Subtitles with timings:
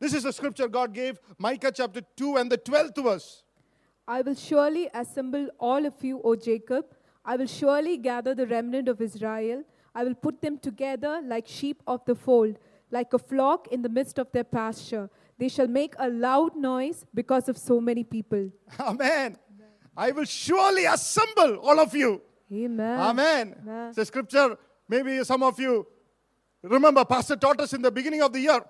[0.00, 3.42] This is the scripture God gave, Micah chapter 2 and the 12th verse.
[4.08, 6.86] I will surely assemble all of you, O Jacob.
[7.24, 9.62] I will surely gather the remnant of Israel.
[9.94, 12.56] I will put them together like sheep of the fold,
[12.90, 15.10] like a flock in the midst of their pasture.
[15.38, 18.50] They shall make a loud noise because of so many people.
[18.80, 19.36] Amen.
[19.96, 22.22] I will surely assemble all of you.
[22.50, 22.98] Amen.
[22.98, 23.54] Amen.
[23.62, 23.94] Amen.
[23.96, 24.56] It's scripture,
[24.88, 25.86] maybe some of you
[26.62, 28.60] remember, Pastor taught us in the beginning of the year.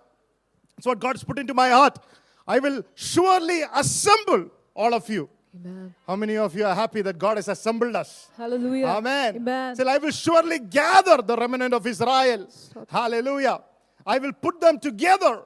[0.80, 2.00] It's what God's put into my heart.
[2.48, 5.30] I will surely assemble all of you.
[5.56, 5.96] Amen.
[6.06, 8.30] How many of you are happy that God has assembled us?
[8.38, 8.88] Hallelujah.
[8.88, 9.38] Amen.
[9.38, 9.76] Amen.
[9.76, 12.48] Say, I will surely gather the remnant of Israel.
[12.90, 13.62] Hallelujah.
[14.06, 15.44] I will put them together.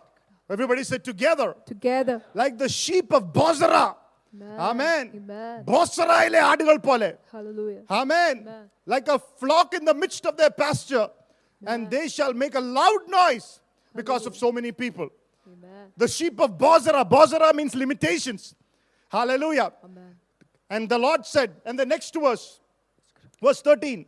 [0.49, 1.55] Everybody say together.
[1.65, 2.23] Together.
[2.33, 3.95] Like the sheep of Bozrah.
[4.69, 5.11] Amen.
[5.15, 5.63] Amen.
[5.69, 7.81] ബോസറായിലെ ആടുകൾ പോലെ Hallelujah.
[7.99, 8.35] Amen.
[8.41, 8.65] Amen.
[8.93, 11.07] Like a flock in the midst of their pasture.
[11.71, 13.47] And they shall make a loud noise
[13.99, 15.07] because of so many people.
[15.46, 15.92] Amen.
[15.96, 17.04] The sheep of Bozrah.
[17.04, 18.54] Bozrah means limitations.
[19.08, 19.72] Hallelujah.
[19.84, 20.16] Amen.
[20.70, 22.60] And the Lord said, and the next verse,
[23.42, 24.06] verse 13.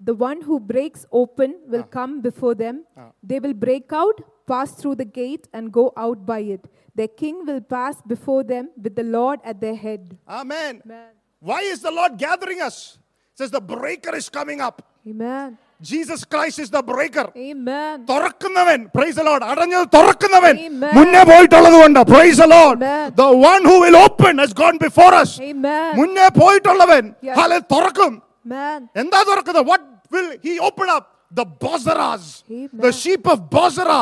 [0.00, 1.90] The one who breaks open will ah.
[1.98, 2.84] come before them.
[2.96, 3.12] Ah.
[3.22, 6.66] They will break out, pass through the gate, and go out by it.
[6.94, 10.16] Their king will pass before them with the Lord at their head.
[10.28, 10.82] Amen.
[10.84, 11.10] Amen.
[11.40, 12.98] Why is the Lord gathering us?
[13.32, 14.82] It says the breaker is coming up.
[15.06, 15.58] Amen.
[15.80, 17.26] Jesus Christ is the breaker
[18.08, 20.54] തുറക്കുന്നവൻ praise Lord അടഞ്ഞത് തുറക്കുന്നവൻ
[20.94, 22.78] മുന്നേ പോയിട്ടുള്ളത് കൊണ്ട് praise Lord
[23.16, 25.36] the one who will open has gone before us
[25.96, 27.04] മുന്നേ പോയിട്ടുള്ളവൻ
[27.38, 28.14] ഹാലെ തുറക്കും
[28.96, 32.30] എന്താ തുറക്കുന്നത് what will he open up the Bozrah's
[32.80, 33.92] the sheep of Bozrah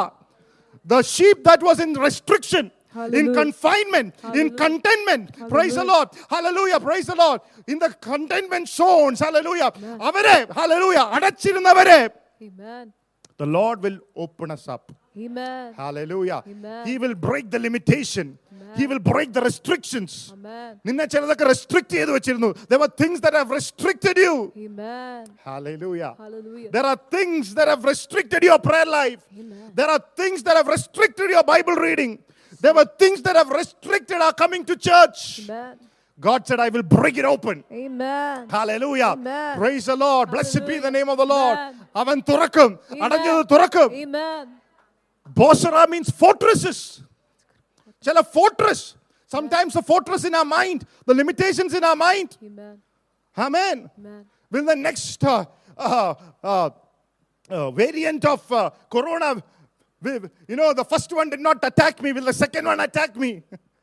[0.87, 3.34] the sheep that was in restriction restriction in Hallelujah.
[3.42, 4.56] confinement in Hallelujah.
[4.64, 5.94] contentment praise the Hallelujah.
[5.94, 9.70] lord hallelujah praise the lord in the containment zones hallelujah
[10.10, 12.00] അവരെ hallelujah അടച്ചിരുന്നവരെ
[12.48, 12.86] Amen.
[13.42, 14.86] the lord will open us up
[15.26, 15.74] Amen.
[15.74, 16.38] Hallelujah.
[16.52, 16.82] Amen.
[16.90, 18.28] He will break the limitation.
[18.80, 20.12] He will break the restrictions.
[20.36, 20.70] Amen.
[20.88, 25.24] നിന്നെ ചിലതൊക്കെ restrict ചെയ്ത് വെച്ചിരുന്നു there were things that have restricted you Amen.
[25.48, 26.70] hallelujah Hallelujah.
[26.76, 29.68] there are things that have restricted your prayer life Amen.
[29.80, 32.14] there are things that have restricted your bible reading
[32.61, 35.41] There were things that have restricted our coming to church.
[35.45, 35.79] Amen.
[36.19, 37.65] God said, I will break it open.
[37.73, 38.49] Amen.
[38.49, 39.07] Hallelujah.
[39.07, 39.59] Amen.
[39.59, 40.29] Praise the Lord.
[40.29, 40.51] Hallelujah.
[40.53, 41.59] Blessed be the name of the Lord.
[41.95, 42.23] Amen.
[42.23, 43.93] Turakum.
[43.93, 44.49] Amen.
[45.27, 47.03] Bozrah means fortresses.
[48.03, 48.97] Shall a fortress.
[49.27, 52.37] Sometimes a fortress in our mind, the limitations in our mind.
[52.45, 52.79] Amen.
[53.37, 53.91] Amen.
[53.99, 54.27] Amen.
[54.51, 55.45] Will the next uh,
[55.77, 56.71] uh, uh,
[57.51, 59.43] uh variant of uh, corona
[60.05, 63.43] you know, the first one did not attack me, will the second one attack me?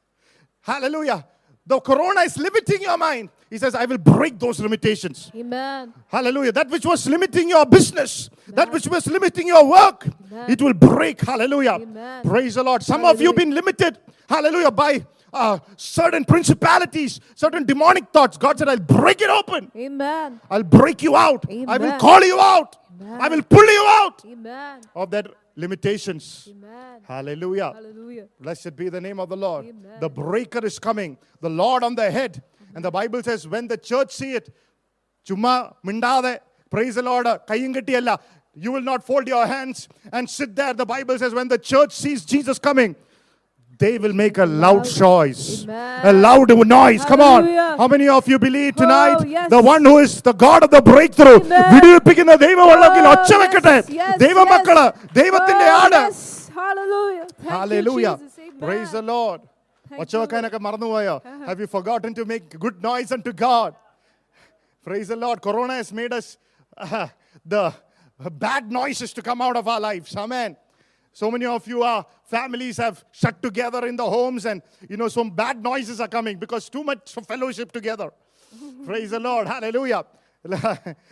[0.61, 1.25] Hallelujah.
[1.65, 3.29] The corona is limiting your mind.
[3.49, 5.31] He says, I will break those limitations.
[5.35, 5.93] Amen.
[6.07, 6.51] Hallelujah.
[6.51, 10.49] That which was limiting your business, that which was limiting your work, Amen.
[10.49, 11.21] it will break.
[11.21, 11.79] Hallelujah.
[11.81, 12.23] Amen.
[12.23, 12.81] Praise the Lord.
[12.81, 13.99] Some of you have been limited.
[14.27, 14.71] Hallelujah.
[14.71, 18.37] By uh, certain principalities, certain demonic thoughts.
[18.37, 19.71] God said, I'll break it open.
[19.75, 20.41] Amen.
[20.49, 21.45] I'll break you out.
[21.67, 22.77] I will call you out.
[23.01, 23.21] Amen.
[23.21, 24.81] I will pull you out Amen.
[24.95, 26.50] of that limitations.
[26.51, 27.01] Amen.
[27.03, 27.73] Hallelujah.
[27.73, 28.28] Hallelujah.
[28.39, 29.66] Blessed be the name of the Lord.
[29.66, 30.00] Amen.
[30.00, 32.41] The breaker is coming, the Lord on the head.
[32.73, 34.53] And the Bible says, when the church see it,
[35.28, 38.19] chumma mindade, praise the Lord, kayyingatti
[38.53, 40.73] you will not fold your hands and sit there.
[40.73, 42.95] The Bible says, when the church sees Jesus coming,
[43.80, 46.00] they will make a loud choice, Amen.
[46.10, 47.04] a loud noise.
[47.04, 47.42] Come on.
[47.44, 47.74] Hallelujah.
[47.80, 49.16] How many of you believe tonight?
[49.20, 49.50] Oh, yes.
[49.50, 51.41] The one who is the God of the breakthrough.
[51.42, 51.66] Amen.
[51.74, 55.12] വിടുവിപ്പിക്കുന്ന ദൈവമുള്ളെങ്കിൽ Oh, ഒച്ച വെക്കട്ടെ yes, yes, ദൈവമക്കള് yes.
[55.20, 56.19] ദൈവത്തിന്റെ Oh, ആട് yes.
[56.60, 57.26] Hallelujah.
[57.42, 58.14] Thank Hallelujah.
[58.16, 58.38] You, Jesus.
[58.47, 58.60] Amen.
[58.66, 59.41] Praise the Lord.
[59.91, 61.16] Thank ഒച്ച വെക്കാനൊക്കെ മറന്നുപോയോ
[61.50, 63.72] Have you forgotten to make good noise unto God?
[64.88, 65.38] Praise the Lord.
[65.47, 66.26] Corona has made us
[66.78, 67.08] uh,
[67.54, 67.64] the
[68.47, 70.12] bad noises to come out of our lives.
[70.24, 70.50] Amen.
[71.13, 75.07] So many of you are families have shut together in the homes, and you know
[75.07, 78.11] some bad noises are coming because too much fellowship together.
[78.85, 79.47] Praise the Lord.
[79.47, 80.05] Hallelujah.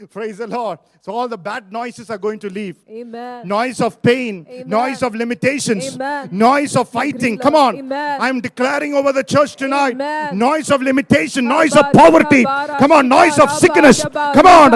[0.10, 0.80] Praise the Lord.
[1.02, 2.78] So all the bad noises are going to leave.
[2.90, 3.48] Amen.
[3.48, 4.68] Noise of pain, Amen.
[4.68, 6.30] noise of limitations, Amen.
[6.32, 7.38] noise of fighting.
[7.38, 7.78] Come on.
[7.78, 8.20] Amen.
[8.20, 9.96] I'm declaring over the church tonight
[10.34, 12.44] noise of limitation, noise of poverty.
[12.44, 14.04] Come on, noise of sickness.
[14.04, 14.74] Come on.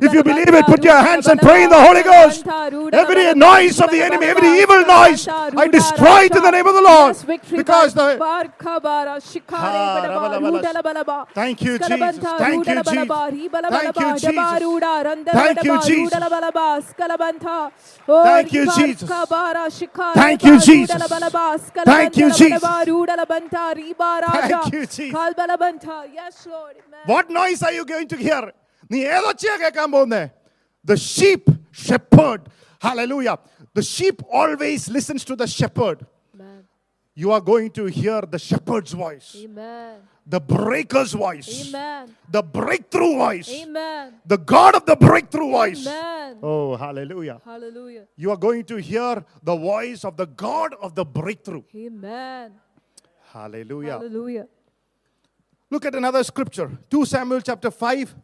[0.00, 2.46] If you believe it, put your hands and pray in the Holy Ghost.
[2.46, 6.74] Every noise of the enemy, every evil noise, I destroy it in the name of
[6.74, 7.16] the Lord.
[7.50, 8.18] Because the
[11.34, 12.18] Thank you, Jesus.
[12.18, 13.63] Thank you, Jesus.
[13.70, 14.62] Thank you, Jesus.
[15.32, 16.20] Thank you, Jesus.
[18.06, 19.10] Thank you, Jesus.
[20.14, 21.08] Thank you, Jesus.
[21.84, 22.84] Thank you, Jesus.
[24.32, 25.14] Thank you, Jesus.
[27.06, 28.52] What noise are you going to hear?
[30.84, 32.42] The sheep shepherd.
[32.80, 33.38] Hallelujah.
[33.72, 36.06] The sheep always listens to the shepherd.
[37.16, 39.36] You are going to hear the shepherd's voice.
[39.36, 42.14] Amen the breaker's voice, Amen.
[42.30, 44.14] the breakthrough voice, Amen.
[44.26, 45.86] the God of the breakthrough voice.
[45.86, 46.38] Amen.
[46.42, 47.40] Oh, hallelujah.
[47.44, 48.06] Hallelujah.
[48.16, 51.62] You are going to hear the voice of the God of the breakthrough.
[51.74, 52.52] Amen.
[53.32, 53.92] Hallelujah.
[53.92, 54.46] Hallelujah.
[55.70, 58.14] Look at another scripture 2 Samuel chapter 5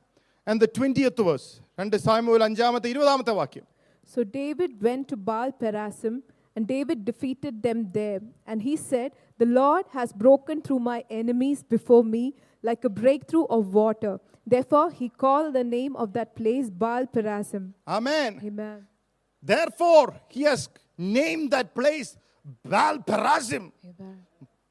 [0.46, 1.60] and the 20th verse.
[1.78, 3.62] 2 Samuel 5
[4.04, 6.22] So David went to Baal Perazim
[6.56, 8.20] and David defeated them there.
[8.46, 13.44] And he said, The Lord has broken through my enemies before me like a breakthrough
[13.44, 14.20] of water.
[14.46, 17.72] Therefore, he called the name of that place Baal Perazim.
[17.86, 18.40] Amen.
[18.44, 18.86] Amen.
[19.42, 20.68] Therefore, he has
[20.98, 22.16] named that place
[22.64, 24.18] Baal Perazim, Amen.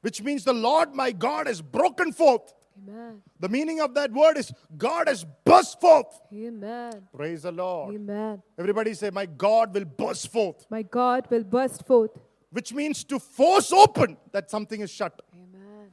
[0.02, 2.52] which means the Lord my God has broken forth.
[2.79, 3.21] Amen.
[3.39, 6.19] The meaning of that word is God has burst forth.
[6.33, 7.07] Amen.
[7.15, 7.95] Praise the Lord.
[7.95, 8.41] Amen.
[8.59, 12.11] Everybody say, My God will burst forth, My God will burst forth.
[12.51, 15.21] which means to force open that something is shut.
[15.33, 15.87] Amen.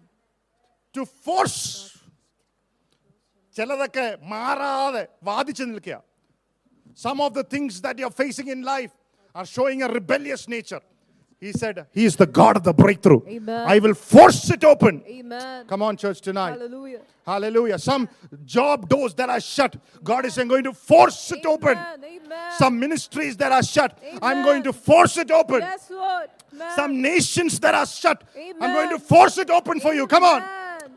[0.94, 1.62] To force.
[3.56, 5.98] ചിലതൊക്കെ മാറാതെ വാദിച്ചു നിൽക്കുക
[6.94, 8.92] Some of the things that you're facing in life
[9.38, 10.80] are showing a rebellious nature.
[11.39, 13.21] he said, He is the God of the breakthrough.
[13.27, 13.67] Amen.
[13.67, 15.03] I will force it open.
[15.07, 15.67] Amen.
[15.67, 16.51] Come on, church, tonight.
[16.51, 17.01] Hallelujah.
[17.25, 17.77] Hallelujah.
[17.77, 18.09] Some
[18.43, 21.77] job doors that are shut, God is going to force it open.
[21.77, 22.03] Amen.
[22.03, 22.51] Amen.
[22.57, 25.59] Some ministries that are shut, I'm going to force it open.
[25.59, 26.29] Yes, Lord.
[26.75, 28.23] Some nations that are shut,
[28.59, 30.07] I'm going to force it open for you.
[30.07, 30.41] Come on.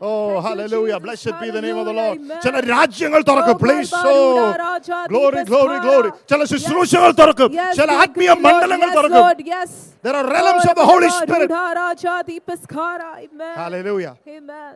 [0.00, 0.94] Oh, Thank you, hallelujah.
[0.94, 1.04] Jesus.
[1.06, 2.16] Blessed be the name of the Lord.
[2.16, 2.40] Hallelujah.
[2.44, 2.70] ചില Amen.
[2.74, 5.84] രാജ്യങ്ങൾ തുറക്കും Oh, please Balbaruda, oh Raja, glory glory Deepaskara.
[5.86, 8.44] Glory ചില ശുശ്രൂഷകൾ തുറക്കും Yes, ചില we ആത്മീയ agree, Lord.
[8.46, 9.40] മണ്ഡലങ്ങൾ Yes, തുറക്കും Lord.
[9.54, 9.70] Yes.
[10.04, 11.48] There are realms Oh, of the Holy Spirit.
[11.50, 13.10] Balbaruda, Raja, Deepaskara.
[13.24, 13.54] Amen.
[13.56, 14.14] Hallelujah.
[14.28, 14.74] Amen.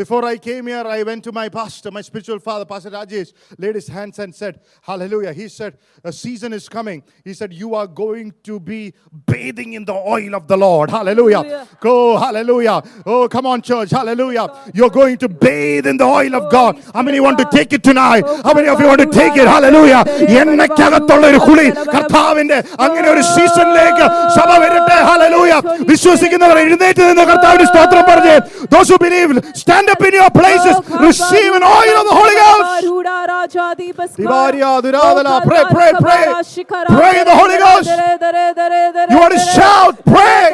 [0.00, 3.76] Before I came here, I went to my pastor, my spiritual father, Pastor Rajesh, laid
[3.76, 5.32] his hands and said, Hallelujah.
[5.32, 7.02] He said, A season is coming.
[7.24, 8.92] He said, You are going to be
[9.24, 10.90] bathing in the oil of the Lord.
[10.90, 11.38] Hallelujah.
[11.38, 11.68] Hallelujah.
[11.80, 12.82] Go, hallelujah.
[13.06, 13.90] Oh, come on, church.
[13.90, 14.46] Hallelujah.
[14.74, 16.72] You're going to bathe in the oil of Holy God.
[16.92, 17.52] How many Spirit want to God.
[17.52, 18.24] take it tonight?
[18.26, 19.30] Oh, How many of you want to Hallelujah.
[19.30, 19.48] take it?
[19.48, 20.04] Hallelujah.
[20.04, 20.36] Hallelujah.
[20.56, 24.06] എന്നക്കകത്തുള്ള ഒരു കുളി കർത്താവിന്റെ അങ്ങനെ ഒരു സീസണിലേക്ക്
[24.36, 25.52] സഭ വരട്ടെ hallelujah
[25.92, 28.36] വിശ്വസിക്കുന്നവർ എഴുന്നേറ്റ് നിന്ന് കർത്താവിന് സ്തോത്രം പറഞ്ഞ്
[28.74, 29.32] those who believe
[29.64, 33.27] stand അങ്ങനെ up in your places oh, receive an oil of the Holy Ghost Balbaruda,
[33.27, 34.51] Raja, Deepaskara.
[34.51, 34.71] Divaria,
[35.01, 36.25] Oh, pray, pray, pray.
[36.87, 37.89] Pray in the Holy Ghost.
[39.11, 40.49] You want to shout, pray.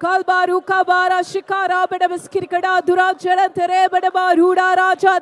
[0.00, 5.18] Kalbaru, kabara, shikara, bada biskirkada, dura, jara, tere, bada baruda, raja.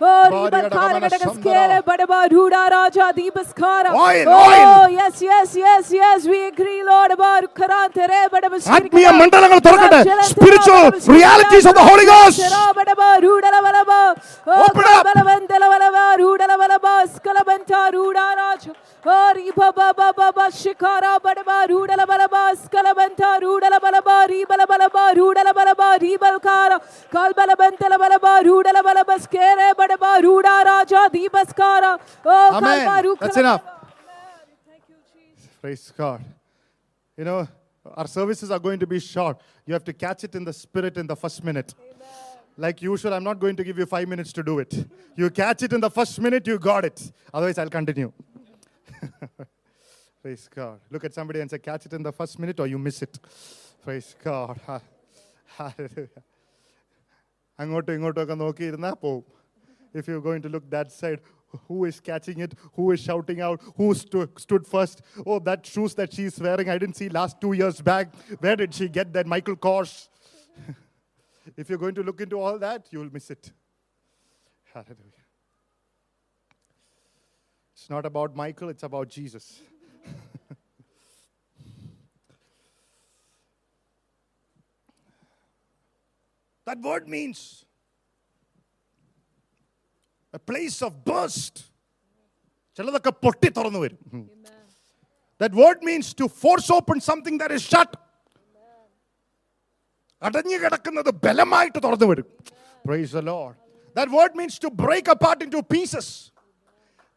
[0.00, 3.90] Oh, ribakara, gada, bada bada baruda, raja, deepaskara.
[4.26, 7.67] Oh, yes, yes, yes, yes, we agree, Lord, about karantere, bada biskirkada.
[8.75, 10.01] ആത്മീയ മണ്ഡലങ്ങൾ തുറക്കട്ടെ
[10.33, 10.83] spiritual
[11.17, 12.39] realities of the Holy Ghost
[14.65, 15.05] Open up.
[32.57, 32.87] Amen.
[33.23, 33.63] That's enough.
[35.61, 36.21] Praise God.
[37.17, 37.39] You know,
[37.87, 39.37] our services are going to be short.
[39.65, 41.73] You have to catch it in the spirit in the first minute.
[42.57, 44.73] Like usual, I'm not going to give you five minutes to do it.
[45.15, 47.11] You catch it in the first minute, you got it.
[47.33, 48.11] Otherwise, I'll continue.
[50.21, 50.79] Praise God.
[50.89, 53.17] Look at somebody and say, catch it in the first minute or you miss it.
[53.83, 54.59] Praise God.
[54.67, 54.81] Ha-
[55.57, 56.21] Hallelujah.
[57.61, 59.23] അങ്ങോട്ടും ഇങ്ങോട്ടും ഒക്കെ നോക്കിയിരുന്നാൽ പോവും
[59.99, 61.19] if you're going to look that side
[61.66, 62.54] who is catching it?
[62.74, 63.60] Who is shouting out?
[63.76, 65.02] Who stu- stood first?
[65.26, 68.14] Oh that shoes that she's wearing i didn't see last two years back.
[68.40, 70.08] Where did she get that michael kors?
[71.56, 73.52] If you're going to look into all that you'll miss it.
[74.74, 75.24] Hallelujah.
[77.72, 79.60] It's not about michael it's about jesus.
[86.66, 87.64] That word means
[90.48, 91.60] place of burst
[92.78, 93.98] ചിലതൊക്കെ പൊട്ടി തുറന്നു വരും.
[95.40, 97.96] That word means to force open something that is shut
[100.22, 102.26] അടഞ്ഞു കിടക്കുന്നത് ബലമായിട്ട് തുറന്നു വരും.
[102.84, 103.56] Praise the Lord
[103.96, 106.12] that word means to break apart into pieces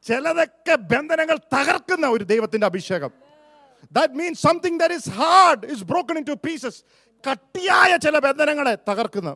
[0.05, 3.11] ചിലതൊക്കെ ബന്ധനങ്ങൾ തകർക്കുന്ന ഒരു ദൈവത്തിന്റെ അഭിഷേകം.
[3.97, 6.79] That means something that is hard is broken into pieces
[7.23, 9.31] കട്ടിയായ ചില ബന്ധനങ്ങളെ തകർക്കുന്ന.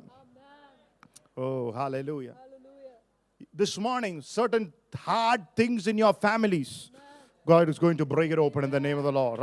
[1.41, 1.45] ഓ
[1.77, 2.44] ഹാലൂയ oh,
[3.55, 6.91] this morning certain hard things in your families
[7.47, 9.39] god is going to break it open in the name of the lord.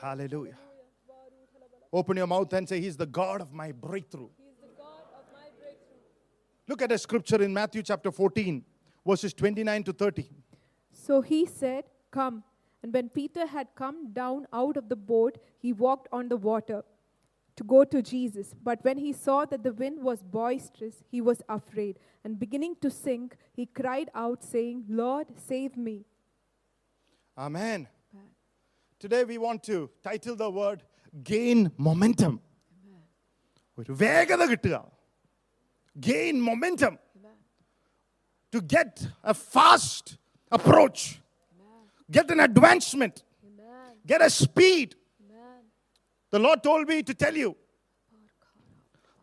[0.00, 0.58] Hallelujah.
[1.92, 4.28] Open your mouth and say he's the god of my breakthrough.
[6.68, 8.64] Look at a scripture in Matthew chapter 14,
[9.06, 10.28] verses 29 to 30.
[10.92, 12.42] So he said, Come.
[12.82, 16.82] And when Peter had come down out of the boat, he walked on the water
[17.57, 18.53] to go to Jesus.
[18.63, 21.99] But when he saw that the wind was boisterous, he was afraid.
[22.23, 26.05] And beginning to sink, he cried out, saying, Lord, save me.
[27.37, 27.87] Amen.
[28.99, 30.79] Today we want to title the word
[31.23, 32.33] gain momentum.
[33.77, 34.77] ഒരു വേഗത കിട്ടുക
[35.95, 36.95] gain momentum
[38.53, 40.11] to get a fast
[40.57, 41.05] approach
[42.15, 43.21] get an advancement
[44.11, 44.93] get A speed
[46.33, 47.49] The Lord told me to tell you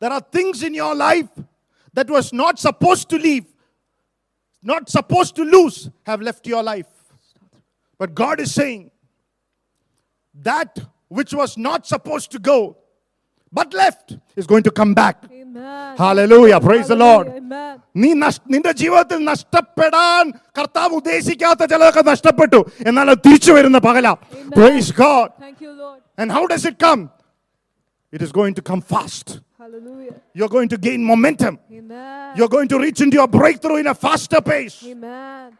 [0.01, 1.31] there are things in your life
[1.95, 3.47] that was not supposed to leave,
[4.65, 6.91] not supposed to lose, have left your life.
[7.99, 8.83] But God is saying
[10.35, 10.79] that
[11.09, 12.59] which was not supposed to go
[13.51, 15.17] but left is going to come back.
[15.33, 15.97] Amen.
[15.97, 16.61] Hallelujah.
[16.61, 17.27] Praise the Lord.
[17.29, 17.75] Amen.
[17.97, 20.25] നീ നഷ്- നിന്റെ ജീവിതത്തിൽ നഷ്ടപ്പെടാൻ
[20.59, 24.07] കർത്താവ് ഉദ്ദേശിക്കാത്ത ചിലതൊക്കെ നഷ്ടപ്പെട്ടു എന്നാൽ അത് തിരിച്ചു വരുന്ന പകല
[24.59, 26.01] praise God Thank you, Lord.
[26.18, 27.12] and how does it come?
[28.12, 29.40] It is going to come fast.
[29.58, 30.22] Hallelujah.
[30.34, 31.58] You're going to gain momentum.
[31.72, 32.38] Amen.
[32.38, 34.84] You're going to reach into your breakthrough in a faster pace.
[34.86, 35.58] Amen.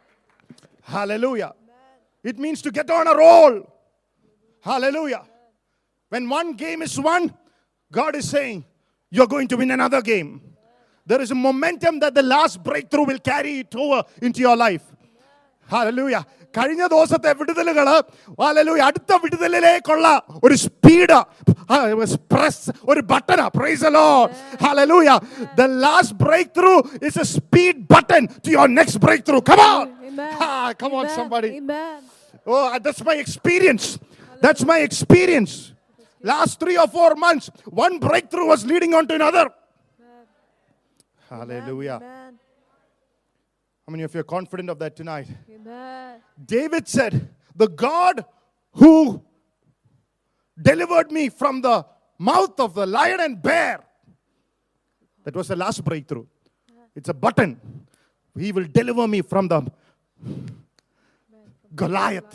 [0.82, 1.54] Hallelujah.
[2.22, 3.70] It means to get on a roll.
[4.60, 5.24] Hallelujah.
[6.08, 7.34] When one game is won,
[7.90, 8.64] God is saying,
[9.10, 10.40] You're going to win another game.
[11.06, 14.82] There is a momentum that the last breakthrough will carry it over into your life.
[15.66, 16.24] Hallelujah.
[16.57, 17.87] കഴിഞ്ഞ ദിവസത്തെ വിടുതലുകൾ
[18.41, 20.07] hallelujah അടുത്ത വിടുതലിലേക്കുള്ള
[20.45, 21.17] ഒരു speed
[22.33, 23.91] press ഒരു ബട്ടനാ price
[24.63, 25.09] hallelujah
[25.59, 26.73] the last breakthrough
[27.09, 30.75] is a speed button to your next breakthrough come on Amen.
[30.81, 31.15] come on Amen.
[31.15, 31.99] somebody Amen.
[32.45, 33.85] Oh, that's my experience.
[34.41, 35.73] That's my experience.
[36.23, 39.45] Last three or four months, one breakthrough was leading on to another.
[41.31, 41.99] Hallelujah.
[42.01, 42.39] Amen.
[43.86, 45.28] how many of you are confident of that tonight?
[45.50, 46.20] Amen.
[46.42, 48.24] David said, The God
[48.72, 49.22] who
[50.60, 51.84] delivered me from the
[52.18, 53.84] mouth of the lion and bear.
[55.24, 56.24] That was the last breakthrough.
[56.94, 57.60] It's a button.
[58.38, 59.70] He will deliver me from the
[61.74, 62.32] Goliath,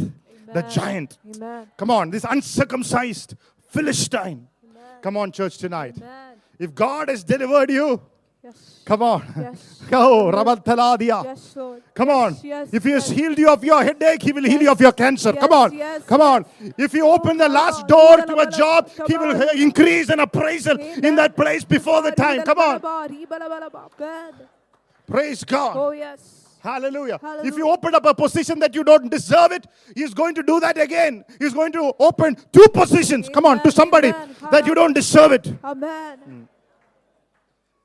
[0.53, 1.17] the giant.
[1.35, 1.67] Amen.
[1.77, 3.35] Come on, this uncircumcised
[3.69, 4.47] Philistine.
[5.01, 5.95] Come on, church, tonight.
[6.57, 8.01] If God has delivered you,
[8.41, 8.79] Yes.
[8.85, 9.33] come on.
[9.37, 9.75] Yes.
[9.91, 11.23] Oh, Rabathaladia.
[11.23, 11.81] Yes, Lord.
[11.93, 12.37] Come on.
[12.43, 14.91] Yes, If He has healed you of your headache, He will heal you of your
[14.91, 15.33] cancer.
[15.33, 16.01] Come on.
[16.05, 16.45] Come on.
[16.77, 20.77] If you open the last door to a job, He will uh, increase an appraisal
[20.79, 22.43] in that place before the time.
[22.43, 22.79] Come on.
[25.07, 25.75] Praise God.
[25.75, 26.45] Oh, yes.
[26.61, 27.19] Hallelujah.
[27.43, 29.65] If you open up a position that you don't deserve it,
[29.95, 31.25] He's going to do that again.
[31.39, 33.27] He's going to open two positions.
[33.27, 34.35] Come on, to somebody amen.
[34.51, 35.53] that you don't deserve it.
[35.63, 36.47] Amen.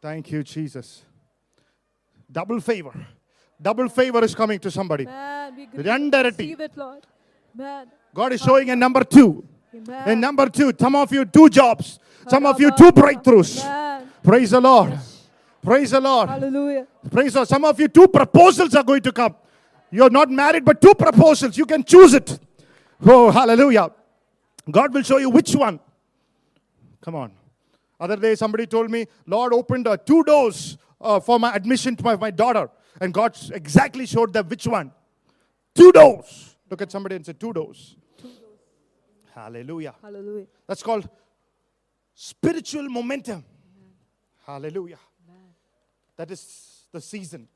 [0.05, 1.03] Thank you, Jesus.
[2.31, 2.93] Double favor.
[3.59, 5.07] Double favor is coming to somebody.
[5.07, 6.55] Randarati.
[8.13, 9.43] God is showing a number two.
[9.75, 10.03] Amen.
[10.05, 13.65] And number two, some of you two jobs, some of you two breakthroughs.
[14.23, 14.99] Praise the Lord.
[15.63, 16.29] Praise the Lord.
[16.29, 16.87] Hallelujah.
[17.11, 17.49] Praise the Lord.
[17.49, 19.35] Some of you two proposals are going to come.
[19.91, 21.57] You're not married, but two proposals.
[21.57, 22.39] You can choose it.
[23.07, 23.91] Oh, hallelujah.
[24.71, 25.81] God will show you which one.
[27.01, 27.33] Come on.
[27.99, 32.05] Other day, somebody told me, Lord opened uh, two doors uh, for my admission to
[32.05, 32.71] my, my daughter.
[33.01, 34.93] And God exactly showed them which one.
[35.75, 36.57] Two doors.
[36.71, 37.97] Look at somebody and say, two doors.
[39.35, 39.95] Hallelujah.
[40.01, 40.47] Hallelujah.
[40.67, 41.09] That's called
[42.15, 43.45] spiritual momentum.
[44.47, 44.99] Hallelujah.
[46.17, 47.49] That is the season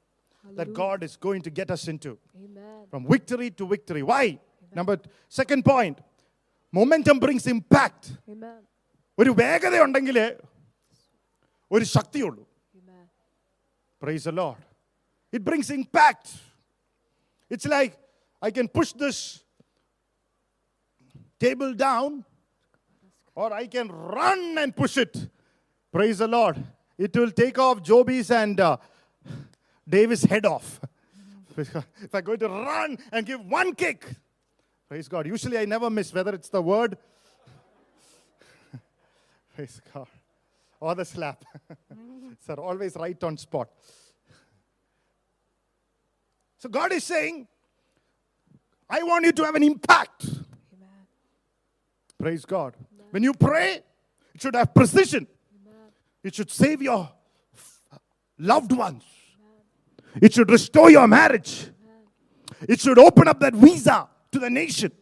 [0.56, 2.86] that God is going to get us into Amen.
[2.90, 4.02] from victory to victory.
[4.02, 4.38] Why?
[4.74, 5.98] Number second point
[6.72, 8.12] momentum brings impact.
[8.28, 8.58] Amen.
[9.21, 10.17] ഒരു വേഗത ഉണ്ടെങ്കിൽ
[11.75, 12.43] ഒരു ശക്തിയുള്ളൂ
[12.79, 13.05] Amen.
[14.03, 14.61] Praise the Lord.
[15.35, 16.25] It brings impact.
[17.53, 17.93] It's like
[18.47, 19.17] I can push this
[21.43, 22.11] table down
[23.35, 25.13] or I can run and push it.
[25.91, 26.57] Praise the Lord.
[26.97, 28.77] It will take off Joby's and uh,
[29.87, 30.79] Davis' head off.
[31.57, 34.05] if I'm going to run and give one kick,
[34.89, 35.27] praise God.
[35.27, 36.97] Usually I never miss, whether it's the word,
[39.58, 40.06] praise God,
[40.78, 41.44] or the slap.
[42.46, 43.68] Sir, always right on spot.
[46.58, 47.48] So God is saying,
[48.88, 50.26] I want you to have an impact.
[50.26, 50.88] Amen.
[52.20, 52.76] Praise God.
[53.10, 53.80] When you pray,
[54.32, 55.26] it should have precision.
[56.22, 57.10] It should save your
[58.38, 59.02] loved ones.
[60.22, 61.66] It should restore your marriage.
[62.68, 64.92] It should open up that visa to the nation.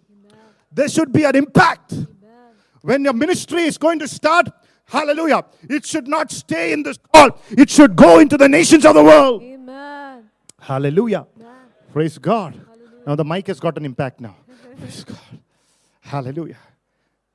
[0.72, 1.92] There should be an impact.
[2.86, 4.48] When your ministry is going to start,
[4.88, 5.44] Hallelujah.
[5.68, 9.02] It should not stay in this hall, it should go into the nations of the
[9.02, 9.42] world.
[9.42, 10.30] Amen.
[10.60, 11.26] Hallelujah.
[11.36, 11.54] Amen.
[11.92, 12.60] Praise God.
[13.04, 14.36] Now the mic has got an impact now.
[14.78, 15.18] Praise God.
[16.00, 16.58] Hallelujah.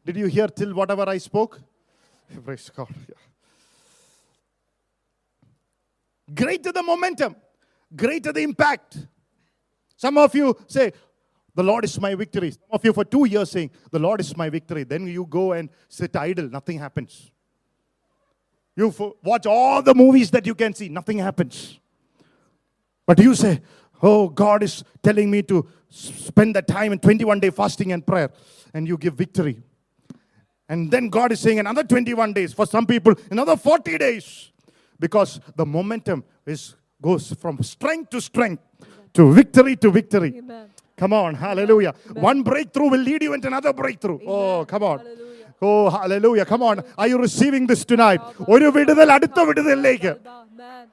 [0.06, 1.60] Did you hear till whatever I spoke?
[2.46, 2.88] Praise God.
[3.10, 3.16] Yeah.
[6.34, 7.36] Greater the momentum,
[7.94, 8.98] greater the impact.
[9.98, 10.94] Some of you say,
[11.54, 12.52] The Lord is my victory.
[12.52, 14.84] Some of you for two years saying, The Lord is my victory.
[14.84, 17.32] Then you go and sit idle, nothing happens.
[18.76, 18.94] You
[19.24, 21.80] watch all the movies that you can see, nothing happens.
[23.06, 23.62] But you say,
[24.02, 28.32] Oh, God is telling me to spend the time in 21 day fasting and prayer,
[28.74, 29.62] and you give victory.
[30.68, 32.54] And then God is saying another 21 days.
[32.54, 34.52] For some people, another 40 days.
[34.98, 38.62] Because the momentum is goes from strength to strength,
[39.14, 40.36] to victory to victory.
[40.38, 40.70] Amen.
[41.01, 41.93] Come on, hallelujah.
[42.23, 44.19] One breakthrough will lead you into another breakthrough.
[44.27, 44.99] Oh, come on.
[44.99, 45.49] Hallelujah.
[45.63, 46.45] Oh, hallelujah.
[46.47, 46.77] Come on.
[46.97, 48.23] Are you receiving this tonight?
[48.55, 50.85] ഒരു വിടുതൽ അടുത്ത വിടുതലിലേക്ക് Amen.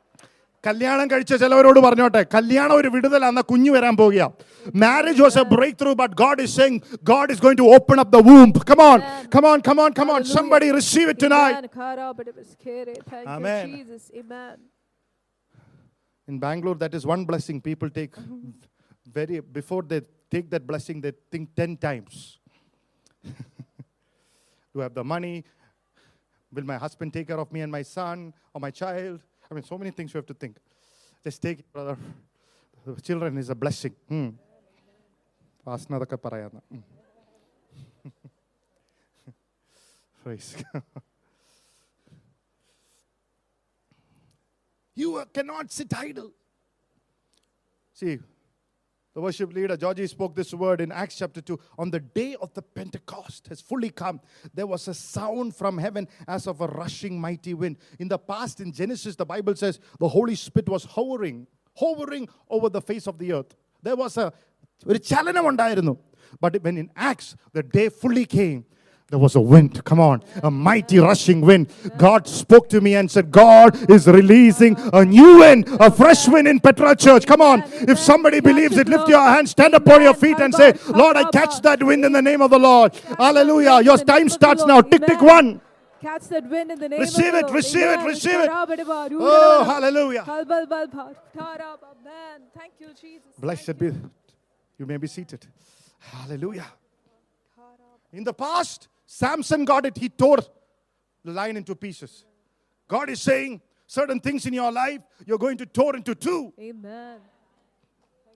[0.64, 4.28] കല്യാണം കഴിച്ച ചിലവരോട് പറഞ്ഞോട്ടെ കല്യാണം ഒരു വിടുതലാന്ന കുഞ്ഞു വരാൻ പോകുക
[4.82, 6.78] marriage was a breakthrough but God is saying
[7.12, 9.00] God is going to open up the womb come on
[9.36, 11.74] come on come on come on somebody receive it tonight Amen.
[11.80, 12.96] Karabadebaskere.
[13.12, 13.66] Thank Amen.
[13.66, 14.04] you, Jesus.
[14.22, 14.54] Amen.
[16.28, 18.14] In Bangalore, that is one blessing people take
[19.13, 22.39] very before they take that blessing, they think 10 times.
[23.25, 25.45] Do I have the money?
[26.53, 29.21] Will my husband take care of me and my son or my child?
[29.51, 30.57] I mean, so many things you have to think.
[31.25, 31.97] Just take it, brother.
[32.87, 33.95] The children is a blessing.
[34.09, 34.29] Hmm.
[35.67, 36.79] hmm.
[40.23, 40.83] Praise God.
[44.99, 46.33] You cannot sit idle.
[47.95, 48.19] See,
[49.14, 51.60] the worship leader, Georgie, spoke this word in Acts chapter 2.
[51.78, 54.20] On the day of the Pentecost has fully come,
[54.56, 57.78] there was a sound from heaven as of a rushing mighty wind.
[58.00, 62.70] In the past, in Genesis, the Bible says the Holy Spirit was hovering, hovering over
[62.70, 63.56] the face of the earth.
[63.84, 64.34] There was a
[64.92, 65.94] ഒരു ചലനമുണ്ടായിരുന്നു
[66.42, 68.66] But when in Acts, the day fully came,
[69.11, 69.83] there was a wind.
[69.85, 71.73] Come on, a mighty rushing wind.
[71.97, 76.47] God spoke to me and said, God is releasing a new wind, a fresh wind
[76.47, 77.27] in Petra Church.
[77.27, 77.63] Come on.
[77.73, 81.17] If somebody believes it, lift your hands, stand up on your feet and say, Lord,
[81.17, 82.95] I catch that wind in the name of the Lord.
[83.17, 83.81] Hallelujah.
[83.83, 84.83] Your time name of the starts now.
[84.83, 85.63] Tick, tick, one.
[86.03, 87.55] Catch that wind in the name Receive of it, the Lord.
[87.55, 88.51] receive it, receive it.
[88.53, 90.23] Oh, hallelujah.
[92.55, 93.33] Thank you, Jesus.
[93.39, 93.91] Blessed be.
[94.79, 95.47] You may be seated.
[95.99, 96.67] Hallelujah.
[98.13, 99.97] In the past, Samson got it.
[99.97, 100.37] He tore
[101.25, 102.27] the lion into pieces.
[102.87, 106.53] God is saying certain things in your life you're going to tear into two.
[106.61, 107.19] Amen.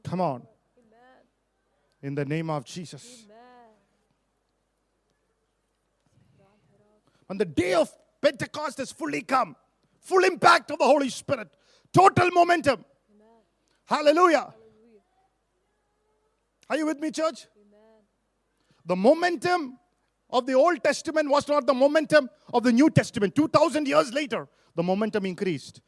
[0.03, 0.47] Come on.
[2.01, 3.25] In the name of Jesus.
[3.27, 3.37] Amen.
[7.29, 7.91] On the day of
[8.23, 9.55] Pentecost has fully come.
[10.01, 11.49] Full impact of the Holy Spirit.
[11.93, 12.83] Total momentum.
[13.85, 14.55] Hallelujah.
[16.71, 17.47] Are you with me, church?
[18.87, 19.79] The momentum
[20.32, 23.36] of the Old Testament was not the momentum of the New Testament.
[23.36, 25.82] 2,000 years later, the momentum increased.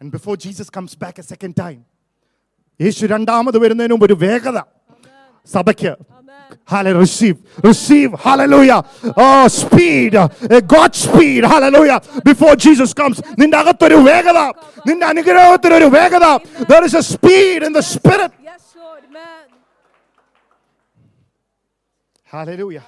[0.00, 1.84] And before Jesus comes back a second time,
[2.80, 4.58] Yeshu രണ്ടാമത് വരുന്നതിന് മുമ്പ് ഒരു വേഗത
[5.54, 6.58] സഭയ്ക്ക് Amen.
[6.72, 7.00] Hallelujah.
[7.06, 7.36] Receive.
[7.68, 8.10] Receive.
[8.26, 8.80] Hallelujah.
[9.24, 10.14] Oh, speed.
[10.14, 10.28] Uh,
[10.74, 11.42] God speed.
[11.52, 11.98] Hallelujah.
[12.30, 13.16] Before Jesus comes.
[13.40, 14.40] നിന്റെ അകത്തൊരു വേഗത
[14.88, 16.26] നിന്റെ അനുഗ്രഹത്തിനൊരു വേഗത
[16.72, 18.32] There is a speed in the spirit.
[22.31, 22.47] Amen.
[22.47, 22.83] Hallelujah.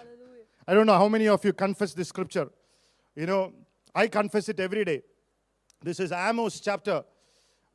[0.68, 2.50] I don't know how many of you confess this scripture.
[3.16, 3.54] You know,
[3.94, 5.02] I confess it every day.
[5.82, 7.04] This is Amos chapter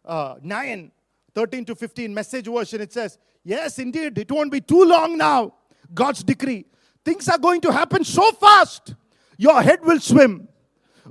[0.05, 0.93] uh, 9,
[1.35, 2.81] 13 to 15, message version.
[2.81, 5.55] It says, Yes, indeed, it won't be too long now.
[5.93, 6.67] God's decree.
[7.05, 8.95] Things are going to happen so fast,
[9.37, 10.49] your head will swim.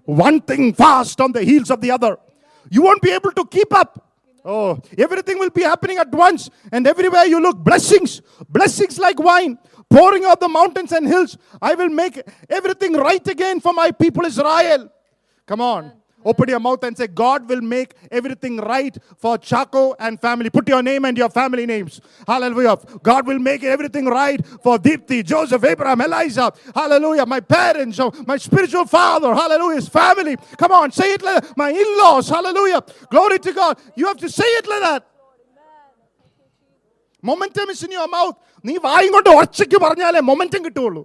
[0.04, 2.18] One thing fast on the heels of the other.
[2.70, 4.06] You won't be able to keep up.
[4.44, 9.58] Oh, everything will be happening at once, and everywhere you look, blessings, blessings like wine,
[9.90, 11.38] pouring out the mountains and hills.
[11.62, 14.92] I will make everything right again for my people Israel.
[15.46, 15.92] Come on.
[16.26, 20.50] Open your mouth and say, God will make everything right for Chaco and family.
[20.50, 22.02] Put your name and your family names.
[22.26, 22.78] Hallelujah.
[23.04, 26.52] God will make everything right for Deepthi, Joseph, Abraham, Elijah.
[26.74, 27.28] Hallelujah.
[27.28, 29.36] My parents, my spiritual father.
[29.36, 29.76] Hallelujah.
[29.76, 30.36] His family.
[30.58, 31.56] Come on, say it like that.
[31.56, 32.28] My in laws.
[32.28, 32.84] Hallelujah.
[33.12, 33.78] Glory to God.
[33.96, 35.08] You have to say it like that.
[37.22, 38.36] Momentum is in your mouth.
[38.65, 41.03] നീ വായും കൊണ്ട് ഒച്ചയ്ക്ക് പറഞ്ഞാലേ momentum കിട്ടുള്ളൂ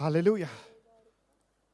[0.00, 0.48] Hallelujah.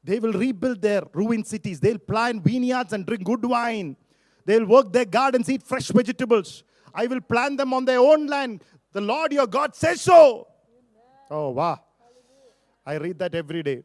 [0.03, 1.79] They will rebuild their ruined cities.
[1.79, 3.95] They'll plant vineyards and drink good wine.
[4.45, 6.63] They'll work their gardens, eat fresh vegetables.
[6.93, 8.63] I will plant them on their own land.
[8.91, 10.47] The Lord your God says so.
[11.29, 11.79] Oh, wow.
[12.85, 13.83] I read that every day.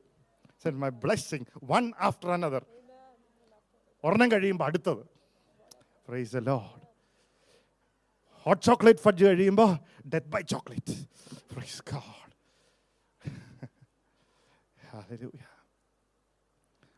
[0.58, 2.62] Said my blessing, one after another.
[4.04, 5.02] ഒരെണ്ണം കഴിയുമ്പോൾ അടുത്തത്
[6.08, 6.40] price the
[8.46, 9.70] Lord hot chocolate fudge കഴിയുമ്പോൾ
[10.14, 10.96] death by chocolate
[11.52, 12.18] praise God
[14.94, 15.44] hallelujah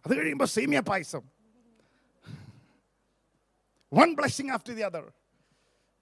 [0.04, 1.24] അത് കഴിയുമ്പോൾ സേമിയ പായസം
[3.92, 5.06] one blessing after the other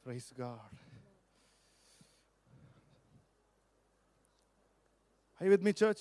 [0.06, 0.78] praise God
[5.40, 6.00] Are you with me, church?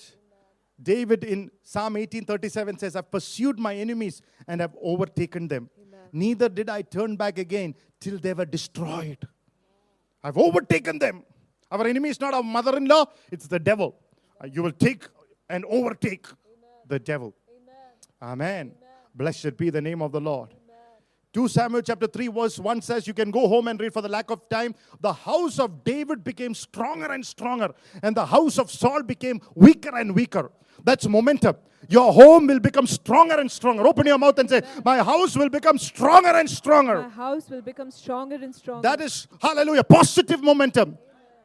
[0.80, 5.68] David in Psalm 1837 says, I've pursued my enemies and have overtaken them.
[6.12, 9.18] Neither did I turn back again till they were destroyed.
[10.23, 11.23] I've overtaken them.
[11.71, 13.95] Our enemy is not our mother in law, it's the devil.
[14.41, 15.03] Uh, You will take
[15.49, 16.25] and overtake
[16.87, 17.33] the devil.
[18.21, 18.71] Amen.
[19.15, 20.53] Blessed be the name of the Lord.
[21.33, 24.09] 2 Samuel chapter 3 verse 1 says you can go home and read for the
[24.09, 27.69] lack of time the house of David became stronger and stronger
[28.01, 30.51] and the house of Saul became weaker and weaker.
[30.83, 31.55] That's momentum.
[31.89, 33.85] Your home will become stronger and stronger.
[33.85, 37.03] Open your mouth and say my house will become stronger and stronger.
[37.03, 38.81] My house will become stronger and stronger.
[38.81, 40.97] that is hallelujah positive momentum.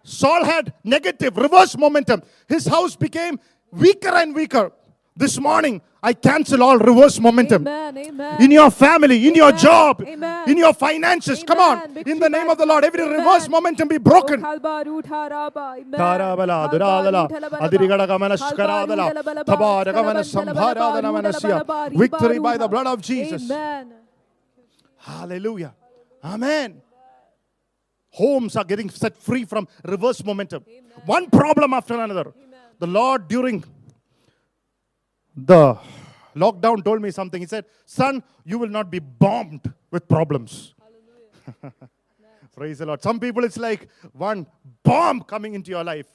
[0.04, 2.22] Saul had negative reverse momentum.
[2.48, 3.38] His house became
[3.70, 4.72] weaker and weaker
[5.14, 7.62] this morning, I cancel all reverse momentum.
[7.62, 8.42] Amen, amen.
[8.42, 11.44] In your family, in amen, your job, in your finances.
[11.44, 11.96] Come on.
[12.06, 14.40] In the name of the Lord, every reverse momentum be broken.
[21.92, 23.52] Victory by the blood of Jesus.
[24.96, 25.74] Hallelujah.
[26.24, 26.80] Amen.
[28.10, 30.64] Homes are getting set free from reverse momentum.
[31.04, 32.32] One problem after another.
[32.78, 33.62] The Lord during
[35.35, 35.77] the
[36.35, 37.39] lockdown told me something.
[37.41, 40.73] He said, Son, you will not be bombed with problems.
[42.55, 43.01] Praise the Lord.
[43.03, 44.47] Some people, it's like one
[44.83, 46.07] bomb coming into your life,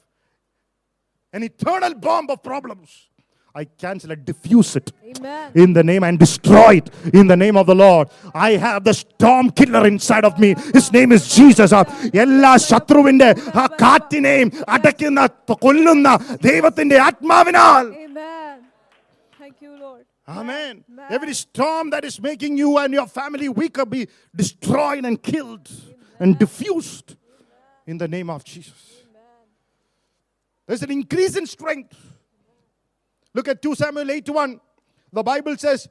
[1.31, 3.09] an eternal bomb of problems.
[3.55, 5.51] I cancel it, diffuse it Amen.
[5.53, 8.09] in the name and destroy it in the name of the Lord.
[8.33, 10.55] I have the storm killer inside of me.
[10.73, 11.71] His name is Jesus.
[11.71, 11.81] ആ
[12.23, 13.29] എല്ലാ ശത്രുവിന്റെ
[13.61, 15.21] ആ കാറ്റിനെയും അടയ്ക്കുന്ന
[15.65, 16.07] കൊല്ലുന്ന
[16.49, 17.85] ദൈവത്തിന്റെ ആത്മാവിനാൽ
[20.28, 20.84] Amen.
[20.92, 21.06] Amen.
[21.08, 25.70] Every storm that is making you and your family weaker be destroyed and killed
[26.20, 27.16] and diffused
[27.86, 29.04] in the name of Jesus.
[30.66, 31.96] There's an increase in strength.
[33.32, 34.60] Look at 2 Samuel 8 1.
[35.12, 35.88] The Bible says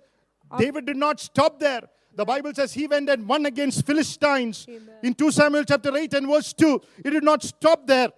[0.58, 1.82] David did not stop there.
[2.13, 4.65] The Bible says he went and won against Philistines.
[4.69, 4.95] Amen.
[5.04, 8.10] In 2 Samuel chapter 8 and verse 2, he did not stop there.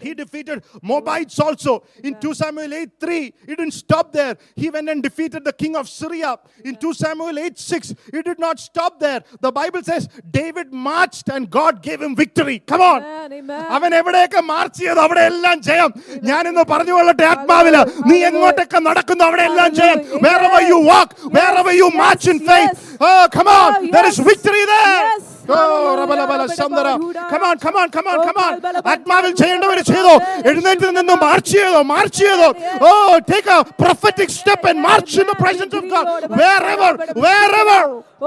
[0.00, 1.82] He defeated Moabites also.
[2.04, 4.36] In 2 Samuel 8 3, he didn't stop there.
[4.54, 6.38] He went and defeated the king of Syria.
[6.64, 9.22] In 2 Samuel 8 6, he did not stop there.
[9.40, 12.58] The Bible says David marched and God gave him victory.
[12.60, 13.02] Come on.
[13.02, 13.32] Amen.
[13.32, 13.62] Amen.
[13.76, 15.90] അവൻ എവിടെയൊക്കെ March ചെയ്തു അവിടെ എല്ലാം ജയം
[16.30, 17.76] ഞാൻ ഇന്ന് പറഞ്ഞു കൊള്ളട്ടെ ആത്മാവിൽ
[18.10, 22.72] നീ എങ്ങോട്ടൊക്കെ നടക്കുന്നു അവിടെ എല്ലാം ജയം wherever you walk wherever you march in faith
[23.08, 25.24] oh come on Oh, there is victory there Yes.
[25.49, 25.97] Oh, Hallelujah.
[25.99, 26.87] റബലബല ശന്തര.
[27.31, 28.51] Come on, come on, come on, Oh, come on.
[28.53, 28.91] kalbalabala.
[28.91, 30.13] ആത്മാവിൽ ചെയ്യേണ്ടവർ ചെയ്തോ
[30.49, 32.47] എഴുന്നേറ്റ് നിന്ന് മാർച്ച് ചെയ്തോ മാർച്ച് ചെയ്തോ
[32.87, 32.91] ഓ
[33.31, 36.05] take a prophetic step and march in the presence of God
[36.39, 36.91] wherever
[37.25, 37.79] wherever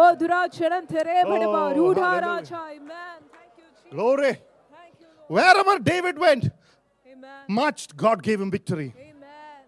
[0.03, 2.25] Oh, Duracharan Tere Badaba, Oh, Rudha hallelujah.
[2.27, 2.61] Raja.
[2.77, 3.19] Amen.
[3.35, 3.93] Thank you, Jesus.
[3.95, 4.33] glory
[4.77, 5.31] Thank you, Lord.
[5.37, 6.45] wherever David went
[7.13, 7.45] Amen.
[7.61, 9.63] marched God gave him victory Amen.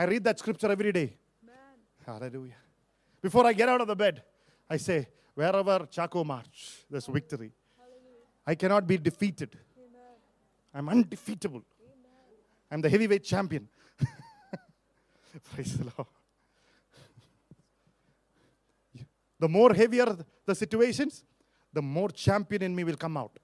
[0.00, 1.08] I read that scripture every day
[1.44, 1.74] Amen.
[2.10, 2.60] Hallelujah.
[3.26, 4.16] Before I get out of the bed,
[4.74, 4.98] I say,
[5.35, 7.51] wherever Chaco march, there's victory.
[8.47, 9.57] I cannot be defeated.
[10.73, 11.63] I'm undefeatable.
[12.71, 13.67] I'm the heavyweight champion.
[15.53, 16.07] Praise the Lord.
[19.39, 21.23] The more heavier the situations,
[21.71, 23.37] the more champion in me will come out.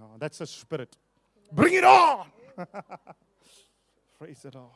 [0.00, 0.96] Oh, that's the spirit.
[1.52, 2.26] Bring it on!
[4.18, 4.70] Praise the Lord.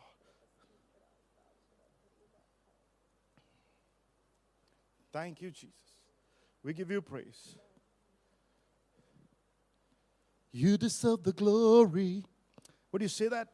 [5.13, 5.88] Thank you, Jesus.
[6.69, 7.57] We give you praise.
[10.53, 12.23] You deserve the glory.
[12.93, 13.49] Would you say that?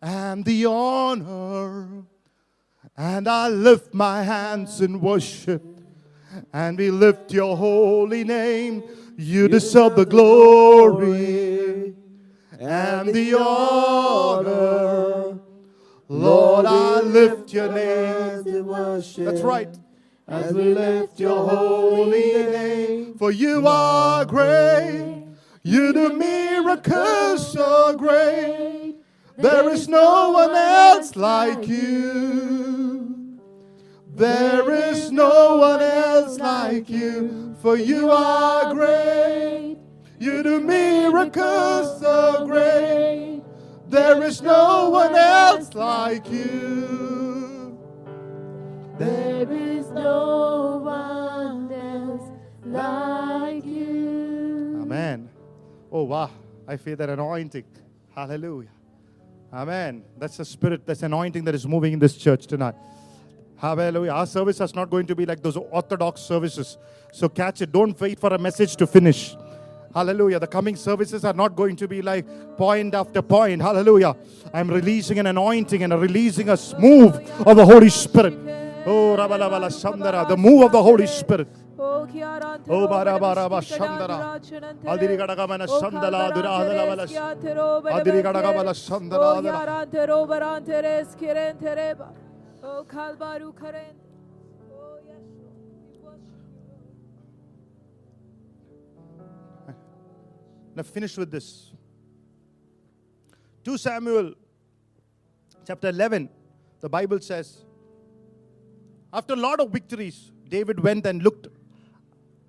[0.00, 2.04] And the honor.
[2.96, 5.62] And I lift my hands in worship.
[6.54, 8.82] And we lift your holy name.
[9.18, 11.94] You deserve the glory
[12.58, 15.38] and the honor.
[16.08, 18.42] Lord, I lift your name.
[19.22, 19.83] That's right.
[20.26, 25.22] As we lift your holy name, for you are great.
[25.62, 28.96] You do miracles so great.
[29.36, 33.38] There is no one else like you.
[34.14, 39.76] There is no one else like you, for you are great.
[40.18, 43.42] You do miracles so great.
[43.88, 47.13] There is no one else like you.
[48.98, 52.30] There is no one else
[52.64, 54.78] like you.
[54.82, 55.28] Amen.
[55.90, 56.30] Oh, wow.
[56.68, 57.64] I feel that anointing.
[58.14, 58.68] Hallelujah.
[59.52, 60.04] Amen.
[60.16, 62.74] That's the spirit, that's anointing that is moving in this church tonight.
[63.56, 64.12] Hallelujah.
[64.12, 66.78] Our service is not going to be like those orthodox services.
[67.12, 67.72] So catch it.
[67.72, 69.36] Don't wait for a message to finish.
[69.92, 70.38] Hallelujah.
[70.40, 72.26] The coming services are not going to be like
[72.56, 73.62] point after point.
[73.62, 74.16] Hallelujah.
[74.52, 78.63] I'm releasing an anointing and a releasing a move of the Holy Spirit.
[78.86, 81.48] Oh, Rabalabala Sandara, the move of the Holy Spirit.
[81.78, 82.06] Oh,
[82.68, 84.40] Oh, Beneshkika, Shandara.
[84.40, 89.52] Daduranchanante, Adiri Gadagamana Oh, Sandala, Duradala, Kalbarante, Ro, Adiri Benebente, Gadagabala Sandala, Oh, Adala.
[89.66, 92.08] Yarante, Ro, Barante, Res, Kirente, Reba.
[92.62, 93.94] Oh, Kalbaru, Karen.
[94.72, 95.56] Oh, yes, Lord.
[95.90, 96.22] We worship
[99.68, 99.74] you.
[100.76, 101.72] Now finish with this.
[103.64, 104.34] 2 Samuel
[105.66, 106.28] chapter 11,
[106.80, 107.64] the Bible says,
[109.13, 111.47] after a lot of victories, David went and looked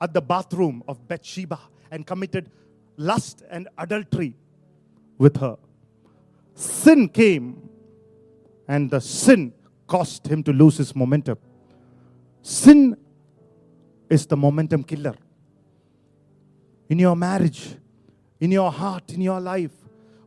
[0.01, 1.59] at the bathroom of Bathsheba
[1.91, 2.51] and committed
[2.97, 4.35] lust and adultery
[5.19, 5.57] with her.
[6.55, 7.69] Sin came,
[8.69, 9.53] and the sin
[9.87, 11.39] caused him to lose his momentum.
[12.43, 12.97] Sin
[14.09, 15.15] is the momentum killer
[16.89, 17.77] in your marriage,
[18.41, 19.73] in your heart, in your life.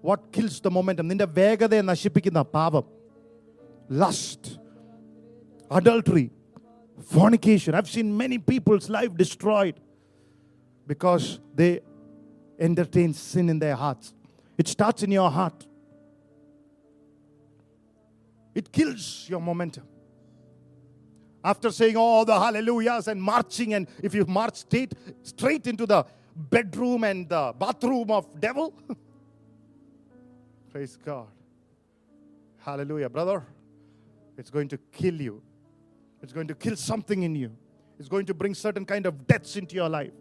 [0.02, 1.08] What kills the momentum?
[1.12, 2.86] നിന്റെ വേഗതയെ നശിപ്പിക്കുന്ന പാപം
[4.02, 4.44] lust,
[5.71, 6.31] adultery,
[7.01, 7.75] fornication.
[7.75, 9.81] I've seen many people's life destroyed
[10.87, 11.81] because they
[12.59, 14.15] entertain sin in their hearts.
[14.57, 15.67] It starts in your heart.
[18.55, 19.85] It kills your momentum.
[21.45, 26.05] After saying all the hallelujahs and marching, and if you march straight, straight into the
[26.35, 28.75] bedroom and the bathroom of devil,
[30.73, 31.29] praise God.
[32.59, 33.45] Hallelujah, brother.
[34.37, 35.43] It's going to kill you.
[36.22, 37.50] It's going to kill something in you.
[38.00, 40.14] It's going to bring certain kind of deaths into your life.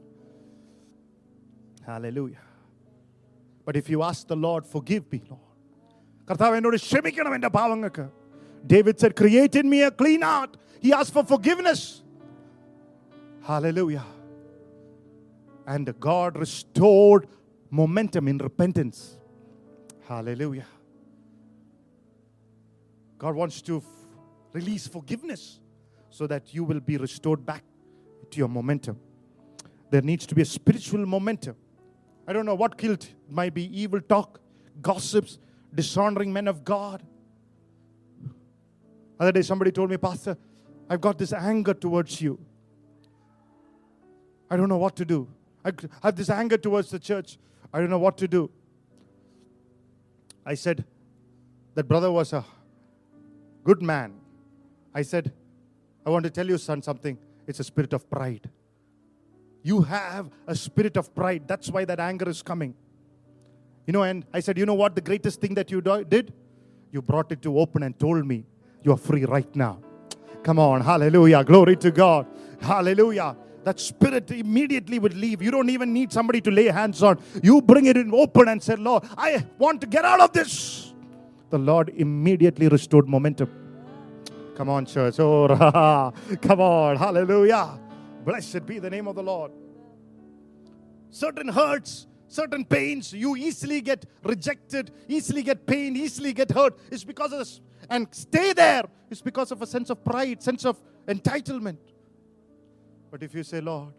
[1.86, 2.42] Hallelujah.
[3.64, 5.48] But if you ask the Lord, forgive me, Lord.
[6.28, 8.04] കർത്താവ് എന്നോട് ക്ഷമിക്കണം എൻ്റെ പാവങ്ങൾക്ക്
[8.72, 10.52] David said create in me a clean heart
[10.84, 11.80] he asked for forgiveness
[13.48, 14.04] hallelujah
[15.74, 17.22] and god restored
[17.80, 19.00] momentum in repentance
[20.10, 20.68] hallelujah
[23.24, 23.90] god wants to f-
[24.58, 25.42] release forgiveness
[26.17, 27.63] so that you will be restored back
[28.31, 28.97] to your momentum
[29.91, 31.55] there needs to be a spiritual momentum
[32.27, 33.03] I don't know what killed.
[33.03, 34.41] It might be evil talk,
[34.81, 35.39] gossips,
[35.73, 37.01] dishonoring men of God.
[39.17, 40.37] Other day, somebody told me, Pastor,
[40.89, 42.37] I've got this anger towards you.
[44.51, 45.27] I don't know what to do.
[45.63, 45.71] I
[46.03, 47.37] have this anger towards the church.
[47.73, 48.51] I don't know what to do.
[50.45, 50.85] I said,
[51.75, 52.43] that brother was a
[53.63, 54.19] good man.
[54.93, 55.31] I said,
[56.07, 57.17] I want to tell you, son, something.
[57.45, 58.49] It's a spirit of pride.
[59.61, 61.43] You have a spirit of pride.
[61.45, 62.73] That's why that anger is coming.
[63.85, 64.95] You know, and I said, You know what?
[64.95, 66.33] The greatest thing that you do- did?
[66.93, 68.45] You brought it to open and told me
[68.83, 69.81] you are free right now.
[70.43, 70.79] Come on.
[70.79, 71.43] Hallelujah.
[71.43, 72.25] Glory to God.
[72.61, 73.35] Hallelujah.
[73.65, 75.41] That spirit immediately would leave.
[75.41, 77.19] You don't even need somebody to lay hands on.
[77.43, 80.93] You bring it in open and say, Lord, I want to get out of this.
[81.49, 83.66] The Lord immediately restored momentum.
[84.57, 85.19] Come on, church.
[85.19, 85.47] Oh,
[86.41, 86.95] come on.
[86.95, 87.79] Hallelujah.
[88.25, 89.51] Blessed be the name of the Lord.
[91.11, 96.75] Certain hurts, certain pains, you easily get rejected, easily get pain, easily get hurt.
[96.89, 97.61] It's because of this.
[97.87, 98.85] And stay there.
[99.11, 101.77] It's because of a sense of pride, sense of entitlement.
[103.11, 103.93] But if you say, Lord,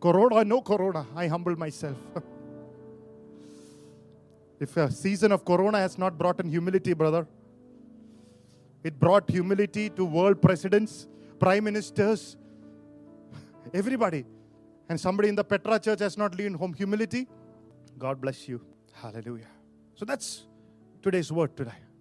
[0.00, 1.98] Corona, no Corona, I humble myself.
[4.58, 7.26] if a season of Corona has not brought in humility, brother,
[8.84, 11.06] it brought humility to world presidents,
[11.38, 12.36] prime ministers,
[13.72, 14.24] everybody.
[14.88, 17.28] And somebody in the Petra church has not learned home humility.
[17.98, 18.60] God bless you.
[18.92, 19.46] Hallelujah.
[19.94, 20.44] So that's
[21.00, 21.82] today's word today.